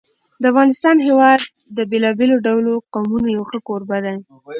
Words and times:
د 0.41 0.43
افغانستان 0.51 0.95
هېواد 1.07 1.41
د 1.77 1.79
بېلابېلو 1.91 2.35
ډولو 2.45 2.73
قومونو 2.93 3.27
یو 3.35 3.43
ښه 3.49 3.59
کوربه 3.67 3.97
دی. 4.05 4.15